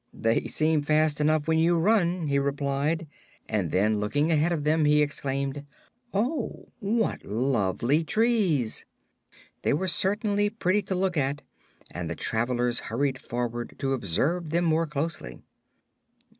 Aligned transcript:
"They 0.15 0.45
seem 0.45 0.81
fast 0.81 1.21
enough 1.21 1.47
when 1.47 1.59
you 1.59 1.77
run," 1.77 2.25
he 2.25 2.39
replied; 2.39 3.05
and 3.47 3.69
then, 3.69 3.99
looking 3.99 4.31
ahead 4.31 4.51
of 4.51 4.63
them, 4.63 4.85
he 4.85 4.99
exclaimed: 5.03 5.63
"Oh, 6.11 6.69
what 6.79 7.23
lovely 7.23 8.03
trees!" 8.03 8.83
They 9.61 9.73
were 9.73 9.87
certainly 9.87 10.49
pretty 10.49 10.81
to 10.81 10.95
look 10.95 11.17
upon 11.17 11.41
and 11.91 12.09
the 12.09 12.15
travelers 12.15 12.79
hurried 12.89 13.21
forward 13.21 13.75
to 13.77 13.93
observe 13.93 14.49
them 14.49 14.65
more 14.65 14.87
closely. 14.87 15.43